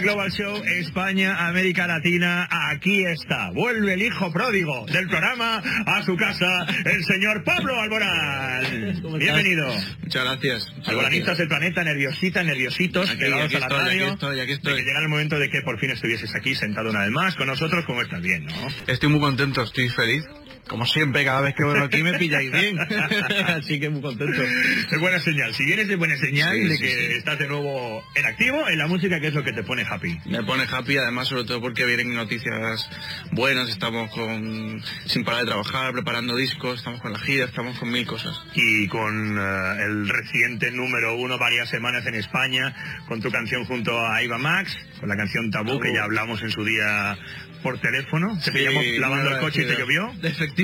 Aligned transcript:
Los 0.00 0.14
40 0.14 0.30
Global 0.30 0.30
Show, 0.30 0.62
España, 0.78 1.48
América 1.48 1.86
Latina, 1.86 2.48
aquí 2.50 3.04
está. 3.04 3.50
Vuelve 3.50 3.94
el 3.94 4.02
hijo 4.02 4.32
pródigo 4.32 4.86
del 4.86 5.08
programa 5.08 5.62
a 5.86 6.02
su 6.02 6.16
casa, 6.16 6.66
el 6.84 7.04
señor 7.04 7.44
Pablo 7.44 7.78
Alborán. 7.80 9.02
Bienvenido. 9.18 9.66
Muchas 10.02 10.24
gracias. 10.24 10.66
Alboranistas 10.86 11.38
del 11.38 11.48
planeta, 11.48 11.84
nerviositas, 11.84 12.44
nerviositos, 12.44 13.10
Aquí, 13.10 13.24
aquí 13.24 13.32
a 13.32 13.36
la 13.36 13.44
estoy, 13.66 13.78
radio. 13.78 14.04
aquí 14.04 14.12
estoy, 14.14 14.40
aquí 14.40 14.52
estoy. 14.52 14.72
De 14.72 14.78
que 14.78 14.84
llegara 14.84 15.04
el 15.04 15.10
momento 15.10 15.38
de 15.38 15.50
que 15.50 15.60
por 15.62 15.78
fin 15.78 15.90
estuvieses 15.90 16.34
aquí 16.34 16.54
sentado 16.54 16.90
una 16.90 17.00
vez 17.00 17.10
más 17.10 17.36
con 17.36 17.46
nosotros, 17.46 17.84
como 17.84 18.00
estás 18.02 18.22
bien, 18.22 18.46
¿no? 18.46 18.52
Estoy 18.86 19.08
muy 19.10 19.20
contento, 19.20 19.62
estoy 19.62 19.88
feliz. 19.90 20.24
Como 20.70 20.86
siempre, 20.86 21.24
cada 21.24 21.40
vez 21.40 21.54
que 21.56 21.64
vengo 21.64 21.84
aquí 21.84 22.00
me 22.02 22.16
pilláis 22.16 22.52
bien. 22.52 22.78
Así 23.48 23.80
que 23.80 23.90
muy 23.90 24.00
contento. 24.00 24.40
Es 24.40 25.00
buena 25.00 25.18
señal. 25.18 25.52
Si 25.52 25.64
vienes 25.64 25.88
es 25.90 25.98
buena 25.98 26.16
señal 26.16 26.54
Sí, 26.54 26.60
de 26.68 26.76
sí, 26.76 26.82
que 26.82 26.88
sí. 26.90 27.12
estás 27.18 27.38
de 27.40 27.48
nuevo 27.48 28.04
en 28.14 28.24
activo 28.24 28.68
en 28.68 28.78
la 28.78 28.86
música, 28.86 29.18
que 29.20 29.26
es 29.26 29.34
lo 29.34 29.42
que 29.42 29.52
te 29.52 29.64
pone 29.64 29.82
happy. 29.82 30.16
Me 30.26 30.44
pone 30.44 30.62
happy, 30.70 30.96
además, 30.96 31.26
sobre 31.26 31.42
todo 31.42 31.60
porque 31.60 31.84
vienen 31.86 32.14
noticias 32.14 32.88
buenas. 33.32 33.68
Estamos 33.68 34.10
con 34.14 34.80
sin 35.06 35.24
parar 35.24 35.40
de 35.40 35.46
trabajar, 35.48 35.92
preparando 35.92 36.36
discos, 36.36 36.78
estamos 36.78 37.00
con 37.00 37.12
la 37.12 37.18
gira, 37.18 37.46
estamos 37.46 37.76
con 37.78 37.90
mil 37.90 38.06
cosas. 38.06 38.40
y 38.54 38.86
con 38.86 39.38
eh, 39.38 39.84
el 39.86 40.08
reciente 40.08 40.70
número 40.70 41.16
uno 41.16 41.36
varias 41.36 41.68
semanas 41.68 42.06
en 42.06 42.14
España, 42.14 42.72
con 43.08 43.20
tu 43.20 43.28
canción 43.32 43.64
junto 43.64 43.98
a 44.06 44.22
Iva 44.22 44.38
Max, 44.38 44.78
con 45.00 45.08
la 45.08 45.16
canción 45.16 45.50
Tabú, 45.50 45.70
Tabú. 45.70 45.80
que 45.80 45.92
ya 45.94 46.04
hablamos 46.04 46.40
en 46.42 46.50
su 46.52 46.64
día 46.64 47.18
por 47.62 47.78
teléfono. 47.80 48.38
Te 48.42 48.52
pillamos 48.52 48.84
lavando 48.98 49.30
el 49.34 49.38
coche 49.40 49.62
y 49.62 49.66
te 49.66 49.76
llovió. 49.76 50.10
Efectivamente, 50.22 50.59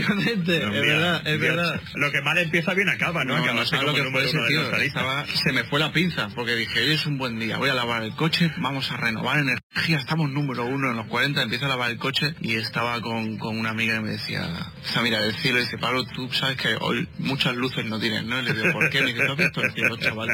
No, 0.67 0.75
es 0.75 0.81
mira, 0.83 0.95
verdad, 0.95 1.27
es 1.27 1.41
Dios, 1.41 1.57
verdad. 1.57 1.81
Lo 1.95 2.11
que 2.13 2.21
mal 2.23 2.39
empieza 2.39 2.75
bien 2.75 2.89
acaba, 2.89 3.25
¿no? 3.25 3.37
No, 3.39 3.55
lo 3.83 3.95
que 3.95 4.11
fue 4.11 4.25
ese 4.25 4.39
tío. 4.49 4.77
Estaba- 4.77 5.27
se 5.27 5.53
me 5.53 5.65
fue 5.65 5.81
la 5.81 5.93
pinza 5.93 6.29
porque 6.35 6.55
dije, 6.55 6.81
hoy 6.81 6.93
es 6.93 7.07
un 7.07 7.19
buen 7.19 7.39
día, 7.39 7.57
voy 7.59 7.71
a 7.71 7.75
lavar 7.75 8.03
el 8.03 8.13
coche, 8.15 8.51
vamos 8.59 8.91
a 8.93 8.97
renovar 8.97 9.39
energía, 9.39 9.99
estamos 9.99 10.31
número 10.31 10.65
uno 10.65 10.91
en 10.91 10.97
los 10.97 11.07
40, 11.07 11.43
empiezo 11.43 11.67
a 11.67 11.69
lavar 11.69 11.91
el 11.91 11.99
coche 11.99 12.35
y 12.41 12.55
estaba 12.55 13.01
con, 13.01 13.39
con 13.39 13.59
una 13.59 13.71
amiga 13.71 13.97
y 13.97 14.01
me 14.01 14.11
decía, 14.11 14.47
o 14.85 14.87
sea, 14.89 15.03
mira, 15.03 15.21
del 15.21 15.35
cielo, 15.37 15.59
y 15.59 15.63
dice, 15.63 15.79
Pablo, 15.79 16.05
tú 16.15 16.31
sabes 16.33 16.57
que 16.57 16.77
hoy 16.81 17.09
muchas 17.19 17.55
luces 17.57 17.85
no 17.87 17.99
tienes, 17.99 18.25
¿no? 18.25 18.39
Y 18.41 18.43
le 18.45 18.53
digo, 18.55 18.73
¿por 18.73 18.91
qué? 18.91 19.01
Me 19.03 19.13
dice, 19.13 19.25
¿tú 19.27 19.33
has 19.33 19.39
visto 19.39 19.63
el 19.63 19.73
cielo, 19.73 19.97
chaval? 19.97 20.29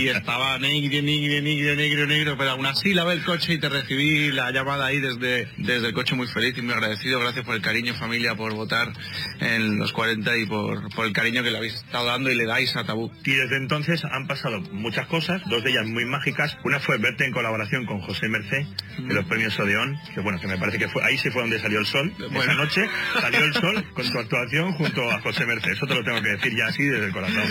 Y 0.00 0.08
estaba 0.08 0.58
negro, 0.58 1.02
negro, 1.02 1.42
negro, 1.42 1.74
negro, 1.76 2.06
negro, 2.06 2.36
pero 2.38 2.50
aún 2.50 2.66
así 2.66 2.94
lavé 2.94 3.14
el 3.14 3.24
coche 3.24 3.54
y 3.54 3.58
te 3.58 3.68
recibí 3.68 4.30
la 4.32 4.50
llamada 4.50 4.86
ahí 4.86 4.98
desde, 5.00 5.48
desde 5.56 5.88
el 5.88 5.92
coche 5.92 6.14
muy 6.14 6.26
feliz 6.28 6.56
y 6.56 6.62
muy 6.62 6.72
agradecido, 6.74 7.20
gracias 7.20 7.44
por 7.44 7.54
el 7.54 7.62
cariño, 7.62 7.94
familia, 7.94 8.34
por 8.34 8.54
votar 8.54 8.92
en 9.40 9.78
los 9.78 9.92
40 9.92 10.36
y 10.38 10.46
por, 10.46 10.92
por 10.94 11.06
el 11.06 11.12
cariño 11.12 11.42
que 11.42 11.50
le 11.50 11.58
habéis 11.58 11.74
estado 11.74 12.06
dando 12.06 12.30
y 12.30 12.34
le 12.36 12.44
dais 12.44 12.74
a 12.76 12.84
Tabú. 12.84 13.10
Y 13.24 13.32
desde 13.32 13.56
entonces 13.56 14.04
han 14.04 14.26
pasado 14.26 14.60
muchas 14.72 15.06
cosas, 15.06 15.42
dos 15.48 15.62
de 15.64 15.70
ellas 15.70 15.86
muy 15.86 16.04
mágicas. 16.04 16.56
Una 16.64 16.80
fue 16.80 16.98
verte 16.98 17.24
en 17.24 17.32
colaboración 17.32 17.86
con 17.86 18.00
José 18.00 18.28
Mercé, 18.28 18.66
de 18.98 19.14
los 19.14 19.24
premios 19.26 19.58
Odeón, 19.58 19.96
que 20.14 20.20
bueno, 20.20 20.38
que 20.40 20.46
me 20.46 20.58
parece 20.58 20.78
que 20.78 20.88
fue 20.88 21.02
ahí 21.04 21.16
sí 21.18 21.30
fue 21.30 21.42
donde 21.42 21.58
salió 21.58 21.78
el 21.80 21.86
sol. 21.86 22.12
Esa 22.18 22.28
Bueno. 22.28 22.54
noche 22.54 22.88
salió 23.20 23.44
el 23.44 23.54
sol 23.54 23.84
con 23.94 24.10
tu 24.10 24.18
actuación 24.18 24.72
junto 24.72 25.10
a 25.10 25.20
José 25.20 25.46
Mercé. 25.46 25.72
Eso 25.72 25.86
te 25.86 25.94
lo 25.94 26.04
tengo 26.04 26.20
que 26.22 26.30
decir 26.30 26.54
ya 26.56 26.66
así 26.66 26.84
desde 26.84 27.06
el 27.06 27.12
corazón. 27.12 27.44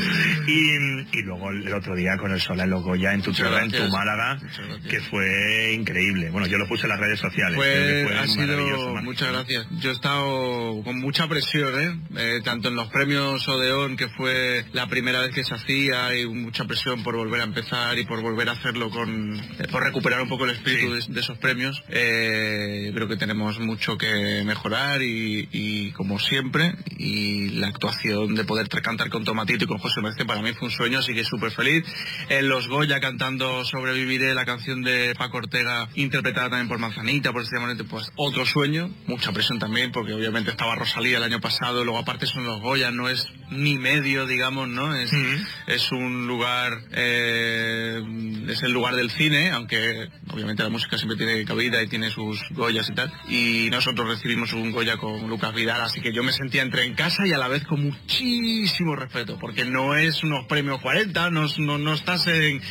Y, 0.47 1.17
y 1.17 1.21
luego 1.23 1.49
el 1.51 1.73
otro 1.73 1.95
día 1.95 2.17
con 2.17 2.31
el 2.31 2.39
sol 2.41 2.59
en 2.59 2.69
Logoya, 2.69 3.13
en 3.13 3.21
tu 3.21 3.31
tierra, 3.31 3.63
en 3.63 3.71
tu. 3.71 3.87
Málaga, 3.87 4.37
que 4.89 4.99
fue 5.01 5.73
increíble. 5.73 6.29
Bueno, 6.29 6.47
yo 6.47 6.57
lo 6.57 6.67
puse 6.67 6.83
en 6.83 6.89
las 6.89 6.99
redes 6.99 7.19
sociales. 7.19 7.55
Pues 7.55 8.07
fue 8.07 8.17
ha 8.17 8.27
sido, 8.27 8.95
muchas 9.01 9.31
gracias. 9.31 9.67
Yo 9.79 9.89
he 9.89 9.93
estado 9.93 10.83
con 10.83 10.99
mucha 10.99 11.27
presión, 11.27 11.46
¿eh? 11.55 11.97
Eh, 12.17 12.41
tanto 12.43 12.67
en 12.67 12.75
los 12.75 12.89
premios 12.89 13.47
Odeón, 13.47 13.95
que 13.95 14.09
fue 14.09 14.65
la 14.73 14.87
primera 14.87 15.21
vez 15.21 15.33
que 15.33 15.43
se 15.43 15.53
hacía, 15.53 16.13
y 16.15 16.25
mucha 16.27 16.65
presión 16.65 17.03
por 17.03 17.15
volver 17.15 17.41
a 17.41 17.45
empezar 17.45 17.97
y 17.97 18.05
por 18.05 18.21
volver 18.21 18.49
a 18.49 18.53
hacerlo 18.53 18.89
con, 18.89 19.33
eh, 19.35 19.67
por 19.71 19.83
recuperar 19.83 20.21
un 20.21 20.29
poco 20.29 20.45
el 20.45 20.51
espíritu 20.51 20.93
de, 20.93 21.01
de 21.07 21.19
esos 21.19 21.37
premios. 21.37 21.81
Eh, 21.89 22.91
creo 22.93 23.07
que 23.07 23.15
tenemos 23.15 23.59
mucho 23.59 23.97
que 23.97 24.43
mejorar 24.43 25.01
y, 25.01 25.47
y 25.51 25.91
como 25.91 26.19
siempre, 26.19 26.75
y 26.97 27.49
la 27.51 27.67
actuación 27.67 28.35
de 28.35 28.43
poder 28.43 28.67
cantar 28.67 29.09
con 29.09 29.23
Tomatito 29.23 29.63
y 29.63 29.67
con 29.67 29.77
José 29.77 30.01
Merced 30.01 30.25
para 30.25 30.41
mí 30.41 30.51
fue 30.53 30.67
un 30.67 30.73
sueño, 30.73 30.99
así 30.99 31.13
que 31.13 31.23
súper 31.23 31.51
feliz. 31.51 31.85
En 32.29 32.49
los 32.49 32.67
Goya 32.67 32.99
cantando 32.99 33.63
Sobreviviré, 33.63 34.33
la 34.33 34.45
canción 34.45 34.81
de 34.81 35.13
Paco 35.17 35.37
Ortega, 35.37 35.87
interpretada 35.95 36.49
también 36.49 36.67
por 36.67 36.79
Manzanita, 36.79 37.31
por 37.31 37.43
este 37.43 37.59
momento, 37.59 37.85
pues 37.85 38.11
otro 38.15 38.45
sueño, 38.45 38.89
mucha 39.05 39.31
presión 39.31 39.59
también, 39.59 39.91
porque 39.91 40.13
obviamente 40.13 40.51
estaba 40.51 40.75
Rosalía 40.75 41.17
el 41.17 41.23
año 41.27 41.41
pasado, 41.41 41.83
luego 41.83 41.99
aparte 41.99 42.25
son 42.25 42.45
los 42.45 42.61
Goya, 42.61 42.91
no 42.91 43.09
es 43.09 43.27
ni 43.49 43.77
medio, 43.77 44.25
digamos, 44.25 44.67
¿no? 44.67 44.95
Es, 44.95 45.11
es 45.67 45.91
un 45.91 46.27
lugar, 46.27 46.79
eh, 46.91 48.01
es 48.49 48.63
el 48.63 48.71
lugar 48.71 48.95
del 48.95 49.09
cine, 49.11 49.51
aunque 49.51 50.09
obviamente 50.29 50.63
la 50.63 50.69
música 50.69 50.97
siempre 50.97 51.17
tiene 51.17 51.45
cabida 51.45 51.81
y 51.81 51.87
tiene 51.87 52.09
sus 52.09 52.41
Goyas 52.51 52.89
y 52.89 52.93
tal, 52.93 53.13
y 53.29 53.69
nosotros 53.71 54.07
recibimos 54.07 54.53
un 54.53 54.71
Goya 54.71 54.97
con 54.97 55.29
Lucas 55.29 55.53
Vidal, 55.53 55.81
así 55.81 56.01
que 56.01 56.13
yo 56.13 56.23
me 56.23 56.33
sentía 56.33 56.61
entre 56.61 56.85
en 56.85 56.95
casa 56.95 57.25
y 57.25 57.33
a 57.33 57.37
la 57.37 57.47
vez 57.47 57.63
con 57.63 57.83
muchísimo 57.83 58.95
respeto, 58.95 59.37
porque 59.39 59.65
no 59.65 59.95
es 59.95 60.23
unos 60.23 60.45
premios 60.47 60.81
40, 60.81 61.29
no, 61.29 61.45
no, 61.57 61.77
no 61.77 61.93
estás 61.93 62.27
en... 62.27 62.61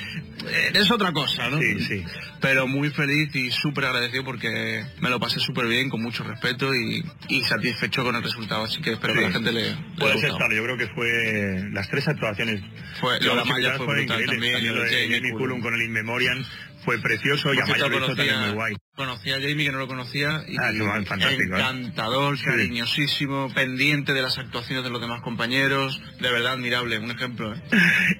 Es 0.74 0.90
otra 0.90 1.12
cosa, 1.12 1.48
¿no? 1.48 1.58
Sí, 1.58 1.80
sí. 1.80 2.04
Pero 2.40 2.66
muy 2.68 2.90
feliz 2.90 3.34
y 3.34 3.50
súper 3.50 3.86
agradecido 3.86 4.24
porque 4.24 4.84
me 5.00 5.10
lo 5.10 5.18
pasé 5.18 5.40
súper 5.40 5.66
bien, 5.66 5.88
con 5.88 6.02
mucho 6.02 6.22
respeto 6.22 6.74
y, 6.74 7.04
y 7.28 7.42
satisfecho 7.42 8.04
con 8.04 8.14
el 8.14 8.22
resultado, 8.22 8.45
así 8.50 8.80
que 8.80 8.92
espero 8.92 9.12
Sí. 9.14 9.18
que 9.20 9.26
la 9.26 9.32
gente 9.32 9.52
le, 9.52 9.70
le 9.70 9.76
Puede 9.98 10.12
haya 10.12 10.20
ser, 10.20 10.30
claro, 10.32 10.54
yo 10.54 10.62
creo 10.64 10.76
que 10.78 10.86
fue 10.88 11.68
las 11.72 11.88
tres 11.88 12.08
actuaciones. 12.08 12.60
Fue- 13.00 13.20
lo 13.20 13.36
de 13.36 13.44
musicales 13.44 13.76
fue 13.78 13.86
fueron 13.86 14.06
brutal 14.06 14.20
increíbles. 14.22 14.52
también, 14.52 14.66
lo 14.74 14.74
lo 14.76 14.82
de 14.90 15.08
Jamie. 15.16 15.32
Cullum 15.32 15.60
con 15.60 15.74
el 15.74 15.82
In 15.82 15.92
Memoriam 15.92 16.44
fue 16.84 16.98
precioso 17.00 17.52
y 17.52 17.56
lo 17.56 17.64
hizo 17.64 17.74
también 18.14 18.40
muy 18.40 18.50
guay. 18.52 18.74
conocí 18.94 19.30
a 19.30 19.34
Jamie 19.40 19.66
que 19.66 19.72
no 19.72 19.78
lo 19.78 19.88
conocía 19.88 20.42
y 20.48 20.56
Ah, 20.58 20.72
no, 20.72 20.86
fantástico, 21.04 21.42
¿eh? 21.56 21.58
encantador, 21.60 22.38
Sí. 22.38 22.44
cariñosísimo, 22.44 23.52
pendiente 23.52 24.12
de 24.14 24.22
las 24.22 24.38
actuaciones 24.38 24.84
de 24.84 24.90
los 24.90 25.00
demás 25.00 25.20
compañeros, 25.22 26.00
de 26.20 26.30
verdad 26.32 26.52
admirable, 26.54 26.98
un 26.98 27.10
ejemplo. 27.10 27.52
¿eh? 27.54 27.60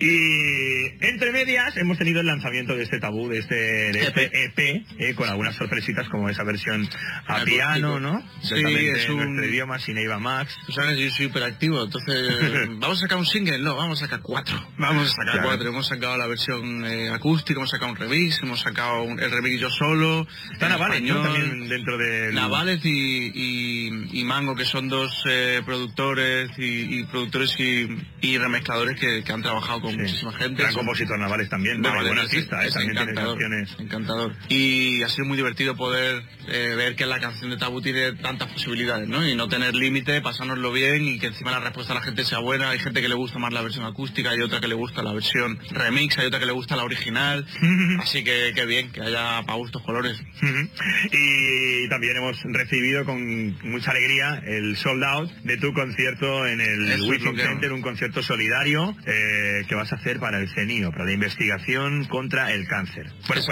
Y 0.00 1.05
entre 1.05 1.33
medias 1.33 1.77
hemos 1.77 1.99
tenido 1.99 2.21
el 2.21 2.27
lanzamiento 2.27 2.77
de 2.77 2.83
este 2.83 2.99
tabú, 3.00 3.28
de 3.28 3.39
este, 3.39 3.55
de 3.55 4.03
este 4.03 4.44
EP, 4.44 4.84
eh, 4.99 5.15
con 5.15 5.28
algunas 5.28 5.55
sorpresitas 5.56 6.09
como 6.09 6.28
esa 6.28 6.43
versión 6.44 6.88
a 7.27 7.44
piano, 7.44 8.00
¿no? 8.00 8.21
Sí, 8.43 8.55
es 8.55 9.06
en 9.06 9.12
un- 9.12 9.19
nuestro 9.37 9.47
idioma, 9.47 9.78
sin 9.78 9.97
Eva 9.99 10.19
Max. 10.19 10.55
Tú 10.67 10.73
sabes, 10.73 10.99
yo 10.99 11.09
soy 11.11 11.27
hiperactivo, 11.27 11.84
entonces 11.84 12.17
vamos 12.78 12.99
a 12.99 13.00
sacar 13.03 13.19
un 13.19 13.27
single, 13.27 13.59
no, 13.61 13.77
vamos 13.77 14.03
a 14.03 14.06
sacar 14.06 14.21
cuatro. 14.23 14.56
Vamos 14.78 15.09
a 15.09 15.11
sacar 15.11 15.33
Claro. 15.33 15.49
cuatro. 15.49 15.69
Hemos 15.71 15.87
sacado 15.87 16.17
la 16.17 16.27
versión 16.27 16.84
eh, 16.84 17.11
acústica, 17.11 17.59
hemos 17.59 17.71
sacado 17.71 17.91
un 17.93 17.97
remix, 17.97 18.43
hemos 18.47 18.61
sacado 18.61 19.03
un- 19.03 19.21
el 19.21 19.31
remix 19.31 19.61
yo 19.61 19.71
solo. 19.71 20.27
Está 20.53 20.69
Navales, 20.69 21.03
¿no? 21.03 21.09
español. 21.17 21.25
También 21.41 21.69
dentro 21.69 21.99
del... 21.99 22.34
Navales 22.34 22.84
y, 22.84 23.31
y- 23.34 24.21
y 24.21 24.25
Mango, 24.25 24.55
que 24.55 24.65
son 24.65 24.89
dos 24.89 25.12
eh, 25.29 25.61
productores 25.65 26.51
y, 26.59 27.01
y 27.01 27.05
productores 27.05 27.55
y, 27.59 27.89
y 28.23 28.39
remezcladores 28.39 28.99
que, 28.99 29.23
que 29.23 29.33
han 29.33 29.43
trabajado 29.43 29.81
con 29.83 29.93
Sí. 29.93 29.99
muchísima 29.99 30.33
gente. 30.33 30.62
Gran 30.62 30.73
Son- 30.73 30.85
compositor 30.85 31.19
Navales 31.19 31.49
también. 31.49 31.81
Bueno, 31.83 31.97
Navales 32.03 32.12
buen 32.15 32.27
es- 32.27 32.33
artista, 32.35 32.65
eh, 32.65 32.69
es 32.69 32.75
tiene 32.75 32.93
encantador, 32.93 33.38
canciones. 33.38 33.76
encantador. 33.79 34.37
Y 34.49 35.03
ha 35.03 35.09
sido 35.09 35.26
muy 35.26 35.37
divertido 35.37 35.76
poder 35.76 36.23
eh, 36.49 36.75
ver 36.76 36.97
que 36.97 37.06
la 37.06 37.19
canción 37.20 37.50
de 37.50 37.56
Tabú 37.56 37.81
tiene 37.82 38.12
tantas 38.12 38.49
posibilidades, 38.53 39.09
¿no? 39.09 39.26
Y 39.26 39.35
no 39.35 39.49
tener 39.49 39.75
límite, 39.75 40.20
pasárnoslo 40.20 40.73
bien 40.73 41.05
y 41.06 41.19
que 41.19 41.26
encima 41.26 41.50
la 41.50 41.61
respuesta 41.61 41.93
de 41.94 42.00
la 42.00 42.05
gente 42.05 42.25
sea 42.25 42.38
buena. 42.38 42.70
Hay 42.70 42.79
gente 42.79 43.00
que 43.03 43.09
le 43.09 43.15
gusta 43.15 43.38
más 43.38 43.53
la 43.53 43.62
versión 43.62 43.85
acústica, 43.85 44.31
hay 44.31 44.41
otra 44.41 44.61
que 44.61 44.69
le 44.69 44.75
gusta 44.75 45.03
la 45.03 45.12
versión 45.12 45.59
remix, 45.70 46.19
hay 46.19 46.26
otra 46.26 46.38
que 46.38 46.47
le 46.47 46.53
gusta 46.53 46.76
la 46.76 46.85
original. 46.85 47.47
Así 48.00 48.23
que 48.25 48.36
qué 48.55 48.67
bien, 48.67 48.91
que 48.91 49.00
haya 49.00 49.43
para 49.43 49.59
gustos 49.59 49.83
colores. 49.83 50.21
Y 51.12 51.88
también 51.88 52.17
hemos 52.17 52.43
recibido 52.44 53.05
con 53.05 53.56
mucha 53.71 53.91
alegría 53.91 54.43
el 54.47 54.77
sold 54.77 55.05
out 55.05 55.31
de 55.44 55.56
tu 55.56 55.73
concierto 55.73 56.47
en 56.47 56.61
el 56.61 57.03
Wizzing 57.03 57.37
Center, 57.37 57.73
un 57.73 57.83
concierto 57.83 58.23
solidario 58.23 58.97
eh, 59.06 59.65
que 59.69 59.75
vas 59.75 59.93
a 59.93 59.97
hacer 59.97 60.19
para 60.19 60.38
el 60.38 60.49
CENIO, 60.49 60.91
para 60.91 61.05
la 61.05 61.12
investigación 61.12 62.05
contra 62.06 62.53
el 62.53 62.67
cáncer. 62.67 63.11
Pues 63.27 63.47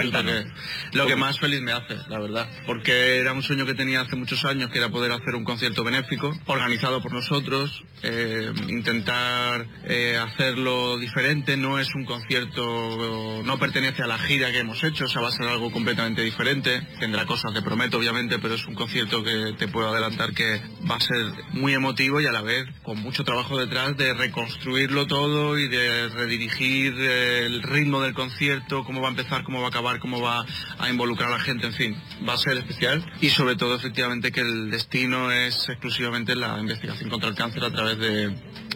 lo 0.93 1.07
que 1.07 1.15
más 1.15 1.39
feliz 1.39 1.61
me 1.61 1.71
hace, 1.71 1.95
la 2.07 2.19
verdad, 2.19 2.49
porque 2.65 3.17
era 3.17 3.33
un 3.33 3.43
sueño 3.43 3.65
que 3.65 3.73
tenía 3.73 4.01
hace 4.01 4.15
muchos 4.15 4.45
años, 4.45 4.69
que 4.71 4.79
era 4.79 4.89
poder 4.89 5.11
hacer 5.11 5.35
un 5.35 5.43
concierto 5.43 5.83
benéfico, 5.83 6.37
organizado 6.45 7.01
por 7.01 7.11
nosotros, 7.11 7.83
eh, 8.03 8.51
intentar 8.67 9.65
eh, 9.85 10.17
hacerlo 10.17 10.97
diferente, 10.97 11.57
no 11.57 11.79
es 11.79 11.93
un 11.95 12.05
concierto, 12.05 13.41
no 13.43 13.59
pertenece 13.59 14.03
a 14.03 14.07
la 14.07 14.17
gira 14.17 14.51
que 14.51 14.59
hemos 14.59 14.74
hecho, 14.83 15.05
o 15.05 15.07
sea, 15.07 15.21
va 15.21 15.29
a 15.29 15.31
ser 15.31 15.47
algo 15.47 15.71
completamente 15.71 16.21
diferente, 16.21 16.81
tendrá 16.99 17.25
cosas, 17.25 17.53
te 17.53 17.61
prometo, 17.61 17.97
obviamente, 17.97 18.39
pero 18.39 18.55
es 18.55 18.65
un 18.65 18.75
concierto 18.75 19.23
que 19.23 19.53
te 19.57 19.67
puedo 19.67 19.89
adelantar 19.89 20.33
que 20.33 20.61
va 20.89 20.95
a 20.95 20.99
ser 20.99 21.31
muy 21.53 21.73
emotivo 21.73 22.21
y 22.21 22.25
a 22.25 22.31
la 22.31 22.41
vez 22.41 22.65
con 22.83 22.99
mucho 22.99 23.23
trabajo 23.23 23.57
detrás 23.57 23.95
de 23.97 24.13
reconstruirlo 24.13 25.07
todo 25.07 25.57
y 25.57 25.67
de 25.67 26.09
redirigir 26.09 26.93
el 26.99 27.61
ritmo 27.63 28.01
del 28.01 28.13
concierto, 28.13 28.83
cómo 28.83 29.01
va 29.01 29.07
a 29.07 29.11
empezar, 29.11 29.43
cómo 29.43 29.59
va 29.59 29.67
a 29.67 29.69
acabar, 29.69 29.99
cómo 29.99 30.21
va 30.21 30.45
a 30.77 30.89
involucrar 30.89 31.29
a 31.29 31.37
la 31.37 31.43
gente, 31.43 31.67
en 31.67 31.73
fin, 31.73 32.01
va 32.27 32.33
a 32.33 32.37
ser 32.37 32.57
especial. 32.57 33.05
Y 33.21 33.29
sobre 33.29 33.55
todo 33.55 33.75
efectivamente 33.75 34.31
que 34.31 34.41
el 34.41 34.71
destino 34.71 35.31
es 35.31 35.69
exclusivamente 35.69 36.35
la 36.35 36.59
investigación 36.59 37.09
contra 37.09 37.29
el 37.29 37.35
cáncer 37.35 37.63
a 37.63 37.71
través 37.71 37.97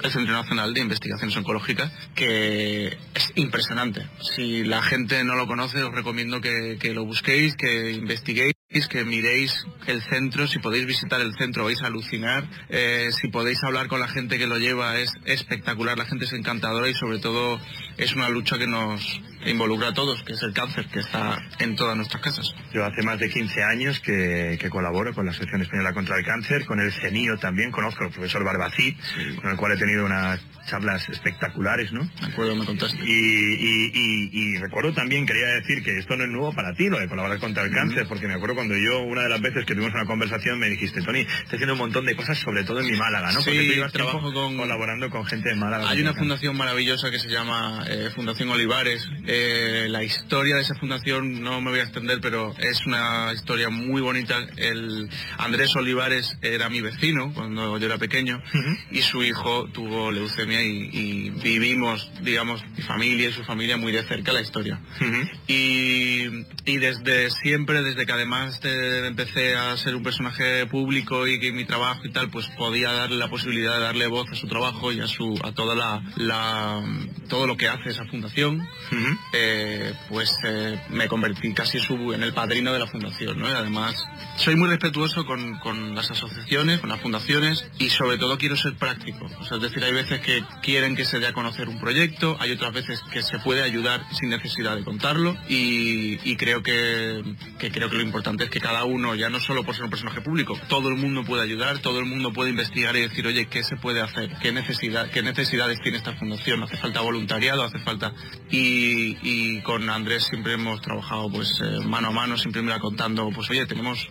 del 0.02 0.12
Centro 0.12 0.34
Nacional 0.34 0.74
de 0.74 0.82
Investigaciones 0.82 1.36
Oncológicas, 1.38 1.92
que 2.16 2.98
es 3.14 3.32
impresionante. 3.36 4.08
Si 4.36 4.64
la 4.64 4.82
gente 4.82 5.24
no 5.24 5.36
lo 5.36 5.48
conoce, 5.48 5.84
os 5.84 5.94
recomiendo 5.94 6.42
que, 6.42 6.78
que 6.80 6.94
lo 6.94 7.06
busquéis, 7.06 7.56
que 7.56 7.92
investiguéis 7.92 8.54
que 8.88 9.04
miréis 9.04 9.66
el 9.88 10.04
centro, 10.04 10.46
si 10.46 10.60
podéis 10.60 10.86
visitar 10.86 11.20
el 11.22 11.34
centro 11.34 11.66
vais 11.66 11.82
a 11.82 11.88
alucinar, 11.88 12.48
eh, 12.70 13.10
si 13.12 13.28
podéis 13.30 13.64
hablar 13.64 13.88
con 13.88 14.00
la 14.00 14.08
gente 14.08 14.38
que 14.38 14.46
lo 14.46 14.60
lleva 14.60 15.00
es 15.00 15.12
espectacular, 15.26 15.98
la 15.98 16.06
gente 16.06 16.26
es 16.26 16.34
encantadora 16.34 16.88
y 16.88 16.94
sobre 16.94 17.18
todo 17.18 17.60
es 18.00 18.16
una 18.16 18.30
lucha 18.30 18.58
que 18.58 18.68
nos 18.68 19.22
involucra 19.46 19.90
a 19.90 19.94
todos, 19.94 20.24
que 20.24 20.34
es 20.34 20.44
el 20.44 20.54
cáncer, 20.54 20.88
que 20.88 21.00
está 21.00 21.42
en 21.60 21.76
todas 21.76 21.96
nuestras 21.96 22.22
casas. 22.22 22.54
Yo 22.74 22.86
hace 22.86 23.02
más 23.04 23.20
de 23.20 23.30
15 23.30 23.64
años 23.64 24.00
que, 24.00 24.58
colaboro 24.70 25.14
con 25.14 25.26
la 25.26 25.32
Asociación 25.32 25.62
Española 25.62 25.94
contra 25.94 26.18
el 26.18 26.26
Cáncer, 26.26 26.66
con 26.66 26.80
el 26.80 26.92
CENIO 26.92 27.38
también, 27.38 27.72
conozco 27.72 28.04
al 28.04 28.12
profesor 28.12 28.44
Barbacid, 28.44 28.96
con 29.42 29.52
el 29.52 29.58
cual 29.58 29.74
he 29.74 29.78
tenido 29.78 30.06
unas 30.06 30.40
charlas 30.68 31.10
espectaculares, 31.10 31.92
¿no? 31.92 32.08
Me 32.22 32.28
acuerdo, 32.28 32.56
me 32.56 32.66
contaste. 32.66 33.00
Y, 33.04 34.58
recuerdo 34.60 34.94
también, 34.94 35.26
quería 35.26 35.48
decir 35.48 35.84
que 35.84 35.98
esto 35.98 36.16
no 36.16 36.26
es 36.26 36.30
nuevo 36.30 36.54
para 36.54 36.74
ti, 36.74 36.90
lo 36.90 37.00
de 37.00 37.08
colaborar 37.08 37.40
contra 37.40 37.64
el 37.64 37.72
cáncer, 37.72 38.06
porque 38.08 38.28
me 38.28 38.36
acuerdo 38.36 38.56
cuando 38.56 38.76
yo, 38.78 39.00
una 39.02 39.24
de 39.24 39.30
las 39.30 39.42
veces 39.42 39.66
que 39.66 39.74
tuvimos 39.74 39.94
una 39.94 40.06
conversación, 40.06 40.60
me 40.60 40.70
dijiste, 40.70 41.02
Tony, 41.02 41.22
estoy 41.22 41.56
haciendo 41.56 41.74
un 41.74 41.80
montón 41.80 42.06
de 42.06 42.16
cosas, 42.16 42.38
sobre 42.38 42.64
todo 42.64 42.80
en 42.82 42.86
mi 42.86 42.98
Málaga, 42.98 43.32
¿no? 43.32 43.40
Porque 43.40 43.74
sí, 43.74 43.92
trabajo 43.92 44.32
con... 44.34 44.58
colaborando 44.58 45.10
con 45.10 45.26
gente 45.26 45.50
de 45.50 45.56
Málaga. 45.56 45.90
Hay 45.90 46.02
una 46.02 46.14
fundación 46.14 46.56
maravillosa 46.56 47.10
que 47.10 47.20
se 47.20 47.30
llama 47.30 47.86
eh, 47.90 48.10
Fundación 48.14 48.50
Olivares. 48.50 49.08
Eh, 49.26 49.88
la 49.90 50.04
historia 50.04 50.56
de 50.56 50.62
esa 50.62 50.76
fundación, 50.76 51.42
no 51.42 51.60
me 51.60 51.72
voy 51.72 51.80
a 51.80 51.84
extender, 51.84 52.20
pero 52.22 52.54
es 52.60 52.86
una 52.86 53.32
historia 53.34 53.70
muy 53.70 54.02
bonita. 54.02 54.38
El 54.58 55.10
Andrés 55.38 55.76
Olivares 55.76 56.38
era 56.42 56.70
mi 56.70 56.82
vecino 56.82 57.34
cuando 57.34 57.80
yo 57.80 57.86
era 57.88 57.98
pequeño 57.98 58.42
y 58.92 59.02
su 59.02 59.24
hijo 59.24 59.68
tuvo 59.74 60.12
leucemia 60.12 60.62
y, 60.62 61.32
vivimos, 61.32 62.12
digamos, 62.22 62.64
mi 62.78 62.84
familia 62.84 63.30
y 63.30 63.34
su 63.34 63.44
familia 63.44 63.78
muy 63.78 63.92
de 63.92 64.04
cerca 64.04 64.34
la 64.34 64.42
historia. 64.42 64.80
y, 65.48 66.26
y 66.66 66.78
desde 66.78 67.32
siempre, 67.32 67.82
desde 67.82 68.06
que 68.06 68.12
además 68.12 68.60
empecé 68.64 69.56
a 69.56 69.76
ser 69.78 69.96
un 69.96 70.04
personaje 70.04 70.66
público 70.68 71.28
y 71.28 71.40
que 71.40 71.52
mi 71.52 71.66
trabajo 71.66 72.02
y 72.06 72.12
tal, 72.12 72.30
pues 72.30 72.48
podía 72.58 72.92
darle 72.92 73.18
la 73.18 73.30
posibilidad 73.30 73.76
de 73.76 73.82
darle 73.82 74.08
voz 74.08 74.28
a 74.32 74.36
su 74.36 74.48
trabajo 74.48 74.92
y 74.92 75.00
a 75.00 75.08
su 75.08 75.40
a 75.44 75.52
toda 75.54 75.76
la, 75.76 76.84
todo 77.28 77.48
lo 77.48 77.58
que 77.58 77.68
hace 77.68 77.79
esa 77.86 78.06
fundación, 78.06 78.68
eh, 79.34 79.94
pues 80.10 80.38
eh, 80.46 80.80
me 80.90 81.08
convertí 81.08 81.54
casi 81.54 81.78
en 81.78 82.24
el 82.24 82.34
padrino 82.34 82.74
de 82.74 82.80
la 82.80 82.88
fundación, 82.88 83.40
¿no? 83.40 83.48
además 83.48 83.96
soy 84.38 84.56
muy 84.56 84.70
respetuoso 84.70 85.26
con, 85.26 85.96
las 85.96 86.12
asociaciones, 86.12 86.80
con 86.80 86.90
las 86.90 87.02
fundaciones 87.02 87.68
y 87.78 87.90
sobre 87.90 88.18
todo 88.18 88.38
quiero 88.38 88.56
ser 88.56 88.76
práctico. 88.76 89.28
es 89.28 89.62
decir, 89.62 89.84
hay 89.84 89.94
veces 89.94 90.22
que 90.22 90.44
quieren 90.62 90.96
que 90.96 91.06
se 91.06 91.20
dé 91.20 91.28
a 91.28 91.34
conocer 91.34 91.68
un 91.68 91.80
proyecto, 91.80 92.38
hay 92.40 92.52
otras 92.52 92.74
veces 92.74 93.02
que 93.12 93.22
se 93.22 93.40
puede 93.40 93.64
ayudar 93.64 94.06
sin 94.14 94.30
necesidad 94.30 94.76
de 94.76 94.84
contarlo 94.84 95.36
y, 95.48 96.36
creo 96.40 96.64
que 96.64 97.22
creo 97.58 97.90
que 97.90 97.98
lo 97.98 98.02
importante 98.02 98.46
es 98.46 98.50
que 98.50 98.62
cada 98.62 98.86
uno, 98.86 99.16
ya 99.16 99.30
no 99.30 99.40
solo 99.40 99.64
por 99.64 99.76
ser 99.76 99.86
un 99.86 99.90
personaje 99.90 100.22
público, 100.22 100.58
todo 100.70 100.90
el 100.90 100.96
mundo 100.96 101.24
puede 101.26 101.44
ayudar, 101.44 101.80
todo 101.80 102.00
el 102.00 102.06
mundo 102.06 102.32
puede 102.32 102.52
investigar 102.52 102.96
y 102.96 103.02
decir, 103.02 103.28
oye, 103.28 103.48
¿qué 103.48 103.64
se 103.64 103.76
puede 103.76 104.02
hacer? 104.02 104.32
¿Qué, 104.42 104.52
necesidad, 104.52 105.10
qué 105.12 105.22
necesidades 105.22 105.80
tiene 105.82 105.98
esta 105.98 106.14
fundación? 106.14 106.64
¿Hace 106.64 106.78
falta 106.78 107.02
voluntariado? 107.02 107.64
¿Hace 107.70 107.80
falta...? 107.80 108.14
Y, 108.52 109.62
con 109.62 109.90
Andrés 109.90 110.24
siempre 110.24 110.54
hemos 110.54 110.82
trabajado 110.82 111.30
pues 111.30 111.62
eh, 111.62 111.80
mano 111.86 112.08
a 112.08 112.12
mano, 112.12 112.38
siempre 112.38 112.62
me 112.62 112.78
contando, 112.80 113.30
pues 113.30 113.50
oye, 113.52 113.66
tenemos 113.66 114.08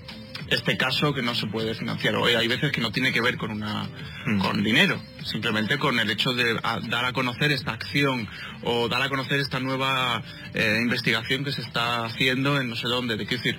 este 0.49 0.77
caso 0.77 1.13
que 1.13 1.23
no 1.23 1.35
se 1.35 1.47
puede 1.49 1.75
financiar. 1.75 2.15
Hoy 2.17 2.35
hay 2.35 2.47
veces 2.47 2.71
que 2.71 2.81
no 2.81 2.93
tiene 2.93 3.13
que 3.13 3.21
ver 3.21 3.37
con 3.37 3.51
una 3.51 3.89
mm. 4.27 4.39
con 4.39 4.63
dinero, 4.63 5.01
simplemente 5.29 5.79
con 5.79 5.99
el 6.01 6.11
hecho 6.11 6.33
de 6.33 6.55
dar 6.89 7.05
a 7.05 7.13
conocer 7.13 7.53
esta 7.53 7.73
acción 7.73 8.29
o 8.63 8.89
dar 8.89 9.03
a 9.03 9.09
conocer 9.09 9.39
esta 9.39 9.61
nueva 9.61 10.23
eh, 10.55 10.81
investigación 10.83 11.45
que 11.45 11.53
se 11.53 11.61
está 11.61 12.05
haciendo 12.05 12.61
en 12.61 12.69
no 12.69 12.77
sé 12.77 12.89
dónde. 12.89 13.17
De 13.17 13.27
qué 13.27 13.37
decir, 13.37 13.57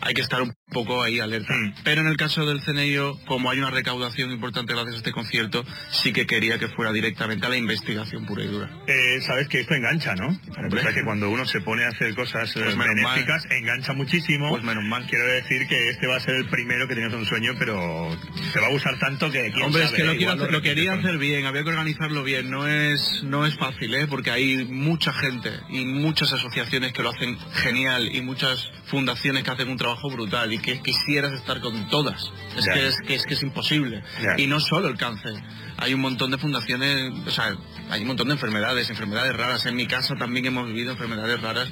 hay 0.00 0.14
que 0.14 0.22
estar 0.22 0.42
un 0.42 0.54
poco 0.70 1.02
ahí 1.02 1.20
alerta. 1.20 1.54
Mm. 1.54 1.74
Pero 1.84 2.02
en 2.02 2.08
el 2.08 2.16
caso 2.16 2.44
del 2.44 2.60
CNIO, 2.60 3.18
como 3.26 3.50
hay 3.50 3.58
una 3.58 3.70
recaudación 3.70 4.30
importante 4.30 4.74
gracias 4.74 4.96
a 4.96 4.98
este 4.98 5.12
concierto, 5.12 5.64
sí 5.90 6.12
que 6.12 6.26
quería 6.26 6.58
que 6.58 6.68
fuera 6.68 6.92
directamente 6.92 7.46
a 7.46 7.48
la 7.48 7.56
investigación 7.56 8.26
pura 8.26 8.44
y 8.44 8.48
dura. 8.48 8.70
Eh, 8.86 9.20
Sabes 9.22 9.48
que 9.48 9.60
esto 9.60 9.74
engancha, 9.74 10.14
¿no? 10.14 10.28
O 10.28 10.94
que 10.94 11.04
cuando 11.04 11.30
uno 11.30 11.46
se 11.46 11.60
pone 11.60 11.84
a 11.84 11.88
hacer 11.88 12.14
cosas 12.14 12.52
pues 12.52 12.76
benéficas, 12.76 13.46
engancha 13.50 13.92
muchísimo. 13.92 14.50
Pues 14.50 14.62
menos 14.62 14.84
mal. 14.84 15.06
Quiero 15.06 15.26
decir 15.26 15.66
que 15.66 15.90
este 15.90 16.06
va 16.06 16.16
a 16.16 16.20
ser 16.20 16.34
el 16.34 16.48
primero 16.48 16.86
que 16.88 16.94
tenías 16.94 17.12
un 17.12 17.24
sueño, 17.24 17.54
pero 17.58 18.16
te 18.52 18.60
va 18.60 18.66
a 18.66 18.70
gustar 18.70 18.98
tanto 18.98 19.30
que... 19.30 19.52
Hombre, 19.62 19.84
es 19.84 19.92
que 19.92 20.04
lo, 20.04 20.16
quiero 20.16 20.50
lo, 20.50 20.62
quería 20.62 21.00
hacer 21.04 21.18
bien, 21.18 21.44
había 21.44 21.62
que 21.62 21.68
organizarlo 21.68 22.24
bien. 22.24 22.50
No 22.50 22.66
es, 22.66 23.22
no 23.24 23.44
es 23.44 23.54
fácil, 23.56 23.94
¿eh? 23.94 24.06
Porque 24.06 24.30
hay 24.30 24.64
mucha 24.64 25.12
gente 25.12 25.50
y 25.68 25.84
muchas 25.84 26.32
asociaciones 26.32 26.92
que 26.94 27.02
lo 27.02 27.10
hacen 27.10 27.38
genial 27.52 28.14
y 28.14 28.22
muchas 28.22 28.70
fundaciones 28.86 29.44
que 29.44 29.50
hacen 29.50 29.68
un 29.68 29.76
trabajo 29.76 30.08
brutal 30.08 30.52
y 30.52 30.58
que 30.58 30.80
quisieras 30.80 31.32
estar 31.32 31.60
con 31.60 31.88
todas. 31.88 32.32
Es, 32.56 32.66
que, 32.66 32.86
es, 32.86 32.96
que, 33.06 33.14
es 33.16 33.26
que 33.26 33.34
es 33.34 33.42
imposible. 33.42 34.02
Y 34.38 34.46
no 34.46 34.60
solo 34.60 34.88
el 34.88 34.96
cáncer. 34.96 35.34
Hay 35.76 35.92
un 35.92 36.00
montón 36.00 36.30
de 36.30 36.38
fundaciones, 36.38 37.12
o 37.26 37.30
sea, 37.30 37.54
hay 37.90 38.00
un 38.00 38.06
montón 38.06 38.28
de 38.28 38.34
enfermedades, 38.34 38.88
enfermedades 38.88 39.36
raras. 39.36 39.66
En 39.66 39.76
mi 39.76 39.86
casa 39.86 40.14
también 40.14 40.46
hemos 40.46 40.66
vivido 40.66 40.92
enfermedades 40.92 41.40
raras 41.42 41.70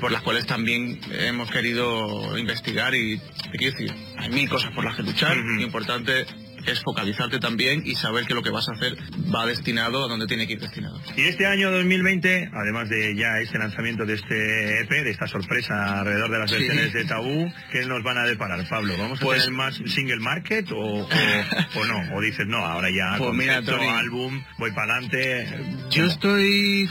por 0.00 0.10
las 0.10 0.22
cuales 0.22 0.46
también 0.46 1.00
hemos 1.12 1.50
querido 1.50 2.36
investigar 2.36 2.94
y, 2.94 3.20
quiero 3.52 3.78
decir, 3.78 3.94
hay 4.16 4.30
mil 4.30 4.48
cosas 4.48 4.72
por 4.72 4.84
las 4.84 4.96
que 4.96 5.04
luchar. 5.04 5.36
Lo 5.36 5.62
importante 5.62 6.26
es 6.66 6.82
focalizarte 6.82 7.38
también 7.38 7.82
y 7.84 7.94
saber 7.94 8.26
que 8.26 8.34
lo 8.34 8.42
que 8.42 8.50
vas 8.50 8.68
a 8.68 8.72
hacer 8.72 8.96
va 9.34 9.46
destinado 9.46 10.04
a 10.04 10.08
donde 10.08 10.26
tiene 10.26 10.46
que 10.46 10.54
ir 10.54 10.60
destinado. 10.60 11.00
Y 11.16 11.22
este 11.22 11.46
año 11.46 11.70
2020, 11.70 12.50
además 12.52 12.88
de 12.88 13.14
ya 13.16 13.38
este 13.40 13.58
lanzamiento 13.58 14.04
de 14.04 14.14
este 14.14 14.80
EP, 14.82 14.90
de 14.90 15.10
esta 15.10 15.26
sorpresa 15.26 16.00
alrededor 16.00 16.30
de 16.30 16.38
las 16.38 16.50
versiones 16.50 16.92
de 16.92 17.04
Tabú, 17.04 17.52
¿qué 17.70 17.84
nos 17.86 18.02
van 18.02 18.18
a 18.18 18.24
deparar, 18.24 18.66
Pablo? 18.68 18.94
¿Vamos 18.98 19.20
a 19.20 19.24
pues, 19.24 19.44
tener 19.44 19.56
más 19.56 19.80
single 19.86 20.20
market 20.20 20.70
o, 20.72 20.76
o, 20.76 21.84
no? 21.86 22.16
¿O 22.16 22.20
dices, 22.20 22.46
no, 22.46 22.58
ahora 22.58 22.88
ya 22.90 23.16
pues 23.18 23.34
mira, 23.34 23.58
álbum, 23.58 24.42
voy 24.58 24.70
para 24.72 24.94
adelante? 24.94 25.46
Yo 25.90 26.06
estoy 26.06 26.88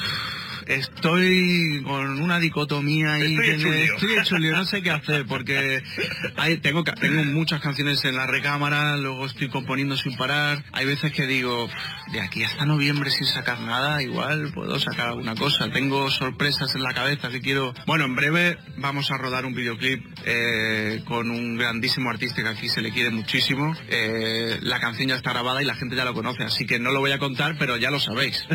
estoy 0.68 1.84
con 1.86 2.22
una 2.22 2.40
dicotomía 2.40 3.20
y 3.20 3.38
estoy, 3.38 4.14
hecho 4.18 4.40
no 4.40 4.66
sé 4.66 4.82
qué 4.82 4.92
hacer 4.92 5.26
porque 5.26 5.84
hay, 6.36 6.58
tengo, 6.58 6.84
tengo 6.84 7.24
muchas 7.24 7.62
canciones 7.62 8.04
en 8.06 8.16
la 8.16 8.28
recámara, 8.28 8.98
luego 8.98 9.26
estoy 9.26 9.50
componiendo 9.50 9.98
sin 9.98 10.16
parar. 10.18 10.64
Hay 10.74 10.86
veces 10.86 11.12
que 11.12 11.26
digo, 11.26 11.70
de 12.12 12.22
aquí 12.22 12.44
hasta 12.44 12.66
noviembre 12.66 13.10
sin 13.12 13.28
sacar 13.28 13.60
nada, 13.62 14.02
igual 14.02 14.52
puedo 14.54 14.80
sacar 14.80 15.10
alguna 15.10 15.36
cosa. 15.36 15.70
Tengo 15.72 16.10
sorpresas 16.10 16.76
en 16.76 16.84
la 16.84 16.94
cabeza 16.94 17.30
que 17.30 17.42
quiero... 17.42 17.74
Bueno, 17.86 18.06
en 18.06 18.16
breve 18.16 18.58
vamos 18.78 19.12
a 19.12 19.18
rodar 19.18 19.46
un 19.46 19.54
videoclip 19.54 20.06
eh, 20.26 21.02
con 21.06 21.32
un 21.32 21.58
grandísimo 21.58 22.10
artista 22.10 22.42
que 22.44 22.50
aquí 22.50 22.70
se 22.70 22.82
le 22.82 22.92
quiere 22.92 23.10
muchísimo. 23.10 23.76
Eh, 23.90 24.60
la 24.62 24.80
canción 24.80 25.10
ya 25.10 25.16
está 25.16 25.32
grabada 25.32 25.62
y 25.62 25.66
la 25.66 25.76
gente 25.76 25.96
ya 25.96 26.06
lo 26.06 26.14
conoce, 26.14 26.44
así 26.44 26.66
que 26.66 26.80
no 26.80 26.92
lo 26.92 27.00
voy 27.00 27.12
a 27.12 27.20
contar, 27.20 27.56
pero 27.58 27.78
ya 27.78 27.92
lo 27.92 28.00
sabéis. 28.00 28.46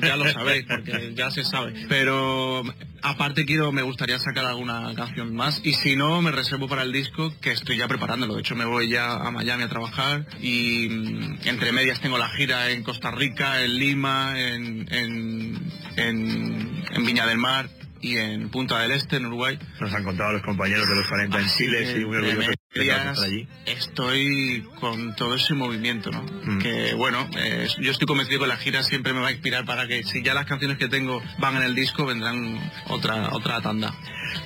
ya 0.00 0.16
lo 0.16 0.30
sabéis, 0.30 0.64
porque 0.66 1.12
ya 1.14 1.30
se 1.30 1.44
sabe. 1.46 1.86
Pero 1.88 2.62
aparte 3.02 3.44
quiero, 3.46 3.72
me 3.72 3.82
gustaría 3.82 4.18
sacar 4.18 4.44
alguna 4.44 4.94
canción 4.94 5.34
más 5.34 5.60
y 5.64 5.74
si 5.74 5.96
no, 5.96 6.20
me 6.22 6.30
reservo 6.30 6.68
para 6.68 6.82
el 6.82 6.92
disco 6.92 7.32
que 7.40 7.52
estoy 7.52 7.78
ya 7.78 7.88
preparándolo. 7.88 8.34
De 8.34 8.40
hecho, 8.40 8.54
me 8.54 8.64
voy 8.64 8.88
ya 8.88 9.14
a 9.14 9.30
Miami 9.30 9.64
a 9.64 9.68
trabajar 9.68 10.26
y 10.40 10.88
mm, 10.88 11.38
entre 11.44 11.72
medias 11.72 12.00
tengo 12.00 12.18
la 12.18 12.28
gira 12.28 12.70
en 12.70 12.82
Costa 12.82 13.10
Rica, 13.10 13.62
en 13.62 13.78
Lima, 13.78 14.38
en, 14.38 14.86
en, 14.92 15.72
en 15.96 17.06
Viña 17.06 17.26
del 17.26 17.38
Mar 17.38 17.68
y 18.00 18.16
en 18.16 18.50
Punta 18.50 18.80
del 18.80 18.92
Este, 18.92 19.16
en 19.16 19.26
Uruguay. 19.26 19.58
Nos 19.80 19.92
han 19.92 20.04
contado 20.04 20.32
los 20.32 20.42
compañeros 20.42 20.88
de 20.88 20.96
los 20.96 21.06
40 21.06 21.40
en 21.40 21.48
Chile, 21.48 21.94
sí, 21.94 22.04
muy 22.04 22.16
orgullosos 22.16 22.54
Estoy 23.64 24.66
con 24.80 25.14
todo 25.16 25.34
ese 25.34 25.54
movimiento, 25.54 26.10
¿no? 26.10 26.22
Mm. 26.22 26.58
Que 26.58 26.94
bueno, 26.94 27.28
eh, 27.36 27.68
yo 27.78 27.90
estoy 27.90 28.06
convencido 28.06 28.40
que 28.40 28.46
la 28.46 28.56
gira 28.56 28.82
siempre 28.82 29.12
me 29.12 29.20
va 29.20 29.28
a 29.28 29.32
inspirar 29.32 29.64
para 29.64 29.86
que 29.86 30.04
si 30.04 30.22
ya 30.22 30.34
las 30.34 30.46
canciones 30.46 30.78
que 30.78 30.88
tengo 30.88 31.22
van 31.38 31.56
en 31.56 31.62
el 31.62 31.74
disco, 31.74 32.06
vendrán 32.06 32.70
otra, 32.88 33.30
otra 33.32 33.60
tanda. 33.60 33.94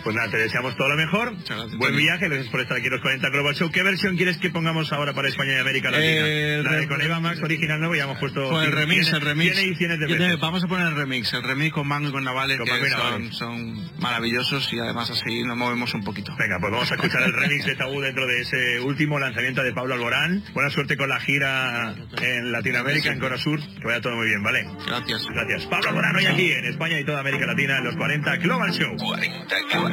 Pues 0.02 0.16
nada, 0.16 0.30
te 0.30 0.38
deseamos 0.38 0.76
todo 0.76 0.88
lo 0.88 0.97
mejor. 0.97 1.35
Buen 1.76 1.97
viaje, 1.97 2.28
gracias 2.28 2.49
por 2.49 2.61
estar 2.61 2.76
aquí 2.76 2.87
en 2.87 2.92
los 2.92 3.02
40 3.02 3.28
Global 3.30 3.54
Show. 3.54 3.71
¿Qué 3.71 3.83
versión 3.83 4.16
quieres 4.16 4.38
que 4.38 4.50
pongamos 4.50 4.92
ahora 4.92 5.12
para 5.12 5.28
España 5.28 5.54
y 5.54 5.59
América 5.59 5.90
Latina? 5.90 6.23
la 6.62 6.73
de 6.76 6.88
con 6.88 7.00
Eva 7.00 7.21
Max 7.21 7.40
original 7.42 7.78
nuevo, 7.78 7.95
ya 7.95 8.04
hemos 8.04 8.19
puesto... 8.19 8.49
Pues 8.50 8.66
el 8.66 8.73
remix, 8.73 9.12
el 9.12 9.21
remix. 9.21 9.57
de 9.57 10.37
Vamos 10.40 10.64
a 10.64 10.69
poner 10.69 10.88
el 10.88 10.97
remix, 10.97 11.33
el 11.35 11.42
remix 11.42 11.73
con 11.73 11.87
Mango 11.87 12.09
y 12.09 12.12
con 12.12 12.25
Navales, 12.25 12.59
que 12.59 12.90
son, 12.90 13.33
son, 13.33 14.00
maravillosos 14.00 14.73
y 14.73 14.78
además 14.78 15.11
así 15.11 15.42
nos 15.45 15.57
movemos 15.57 15.92
un 15.95 16.02
poquito. 16.02 16.35
Venga, 16.38 16.59
pues 16.61 16.73
vamos 16.73 16.90
a 16.90 16.95
escuchar 16.95 17.23
el 17.23 17.33
remix 17.33 17.66
de 17.66 17.76
Tabú 17.76 18.00
dentro 18.00 18.26
de 18.26 18.40
ese 18.40 18.80
último 18.80 19.19
lanzamiento 19.19 19.62
de 19.62 19.73
Pablo 19.73 19.95
Alborán. 19.95 20.42
Buena 20.54 20.71
suerte 20.71 20.97
con 20.97 21.09
la 21.09 21.21
gira 21.21 21.95
en 22.23 22.52
Latinoamérica, 22.52 23.11
en 23.11 23.38
Sur. 23.38 23.61
Que 23.61 23.87
vaya 23.87 24.00
todo 24.00 24.16
muy 24.16 24.26
bien, 24.26 24.42
¿vale? 24.42 24.66
Gracias. 24.87 25.26
Gracias. 25.33 25.66
Pablo 25.66 25.90
Alborán 25.90 26.16
hoy 26.16 26.26
aquí 26.26 26.52
en 26.52 26.64
España 26.64 26.99
y 26.99 27.04
toda 27.04 27.21
América 27.21 27.47
Latina 27.47 27.78
en 27.78 27.85
los 27.85 27.97
40 27.97 28.37
Global 28.37 28.73
Show. 28.73 28.97
40 28.97 29.89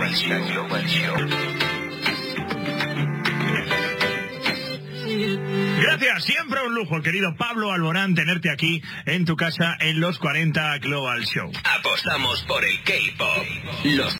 Gracias, 5.81 6.25
siempre 6.25 6.59
un 6.65 6.75
lujo, 6.75 7.01
querido 7.01 7.35
Pablo 7.35 7.71
Alborán, 7.71 8.13
tenerte 8.13 8.49
aquí 8.51 8.81
en 9.05 9.25
tu 9.25 9.35
casa 9.35 9.75
en 9.79 9.99
los 9.99 10.19
40 10.19 10.77
Global 10.79 11.23
Show. 11.25 11.51
Apostamos 11.63 12.43
por 12.43 12.63
el 12.63 12.83
K-Pop. 12.83 13.45
Los 13.83 14.15